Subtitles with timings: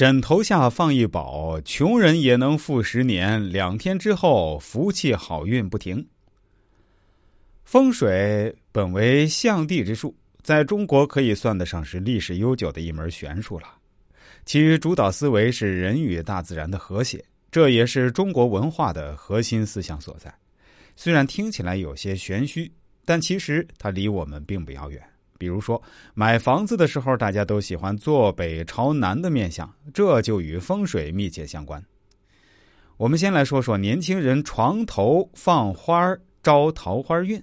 [0.00, 3.52] 枕头下放一宝，穷人也能富十年。
[3.52, 6.08] 两天之后，福气好运不停。
[7.64, 13.66] 风水本为象地之术，在中国可以算得上是历史悠久的一门玄术了。
[14.46, 20.34] 其主导思维是人与大自然的和谐，这也是中国文化的核心思想所在。
[20.96, 22.72] 虽然听起来有些玄虚，
[23.04, 25.09] 但其实它离我们并不遥远。
[25.40, 25.82] 比如说，
[26.12, 31.82] 买房子的时候，大家都喜欢坐北朝南的面相，这就与风水密切相关。
[32.98, 37.42] 我们先来说说年轻人床头放花招桃花运。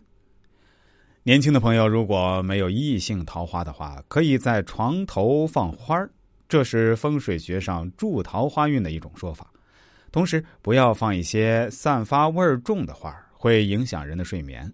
[1.23, 6.07] 年轻的朋友如果没有异性桃花的话，可以在床头放花
[6.47, 9.52] 这是风水学上助桃花运的一种说法。
[10.11, 14.71] 同时，不要放一些散发味儿重的花会影响人的睡眠。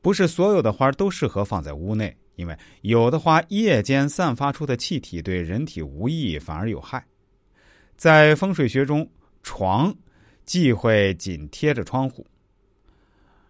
[0.00, 2.16] 不是所有的花都适合放在屋内。
[2.36, 7.04] 因为有的花夜间散发出的气体对人体无益，反而有害。
[7.96, 9.10] 在风水学中，
[9.42, 9.92] 床
[10.44, 12.24] 忌讳紧贴着窗户。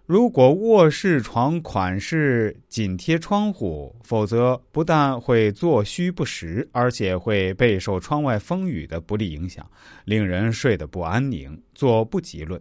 [0.06, 9.70] 如果卧室床款式紧贴窗户，否则不但会坐虚不实，而且会备受窗外风雨的不利影响，
[10.06, 12.58] 令人睡得不安宁，坐不吉论。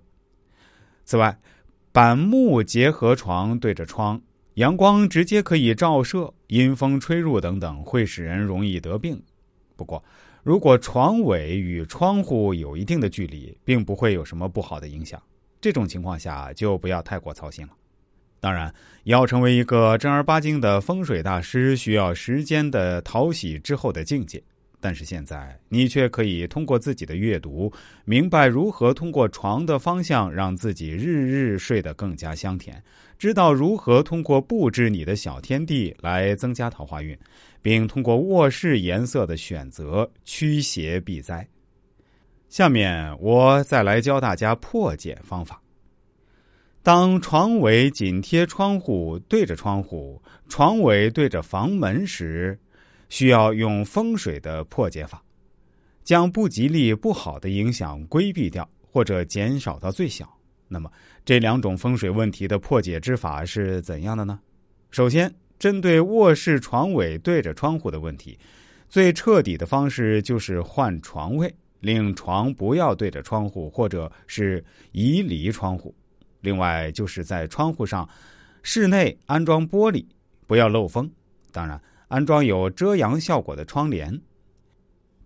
[1.05, 1.39] 此外，
[1.98, 4.22] 板木结合床对着窗。
[4.53, 9.20] 阳光直接可以照射，阴风吹入等等，会使人容易得病。
[9.76, 10.03] 不过，
[10.44, 15.20] 如果床尾与窗户有一定的距离，并不会有什么不好的影响。
[15.59, 17.73] 这种情况下就不要太过操心了。
[18.40, 18.72] 当然，
[19.06, 24.44] 要成为一个正儿八经的风水大师，需要时间的淘洗之后的境界。
[24.80, 27.72] 但是现在，你却可以通过自己的阅读，
[28.06, 32.81] 明白如何通过床的方向让自己日日睡得更加香甜，
[33.17, 37.17] 知道如何通过布置你的小天地来增加桃花运，
[37.61, 41.45] 并通过卧室颜色的选择驱邪避灾。
[42.47, 45.59] 下面我再来教大家破解方法。
[46.84, 52.57] 当床尾紧贴窗户，对着窗户，床尾对着房门时。
[53.09, 55.23] 需要用风水的破解法，
[56.03, 60.28] 将不吉利、不好的影响规避掉，或者减少到最小。
[60.68, 60.91] 那么，
[61.23, 64.40] 这两种风水问题的破解之法是怎样的呢？
[64.91, 68.38] 首先，针对卧室床尾对着窗户的问题，
[68.90, 75.95] 最彻底的方式就是换床位，令床不要对着窗户，或者是移离窗户。
[76.41, 78.07] 另外，就是在窗户上，
[78.62, 80.06] 室内安装玻璃，
[80.45, 81.09] 不要漏风。
[81.51, 81.81] 当然。
[82.07, 84.22] 安装有遮阳效果的窗帘。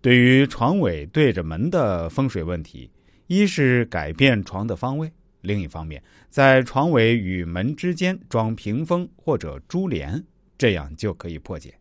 [0.00, 2.90] 对于床尾对着门的风水问题，
[3.28, 5.12] 一是改变床的方位，
[5.42, 10.24] 另一方面在床尾与门之间装屏风或者珠帘，
[10.58, 11.74] 这样就可以破解。